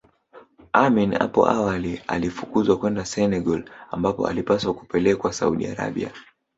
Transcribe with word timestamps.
Amin 0.73 1.13
hapo 1.17 1.47
awali 1.49 2.01
alifukuzwa 2.07 2.77
kwenda 2.79 3.05
Senegal 3.05 3.69
ambapo 3.91 4.27
alipaswa 4.27 4.73
kupelekwa 4.73 5.33
Saudi 5.33 5.67
Arabia 5.67 6.11